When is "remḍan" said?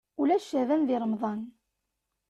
1.01-1.41